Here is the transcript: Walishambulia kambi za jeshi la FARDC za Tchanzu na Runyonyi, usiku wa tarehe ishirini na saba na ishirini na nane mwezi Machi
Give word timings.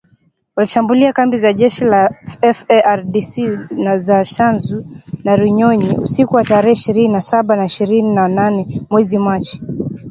Walishambulia 0.55 1.13
kambi 1.13 1.37
za 1.37 1.53
jeshi 1.53 1.85
la 1.85 2.11
FARDC 2.25 3.35
za 3.95 4.23
Tchanzu 4.25 4.85
na 5.23 5.35
Runyonyi, 5.35 5.97
usiku 5.97 6.35
wa 6.35 6.43
tarehe 6.43 6.73
ishirini 6.73 7.13
na 7.13 7.21
saba 7.21 7.55
na 7.55 7.65
ishirini 7.65 8.13
na 8.15 8.27
nane 8.27 8.81
mwezi 8.89 9.19
Machi 9.19 9.61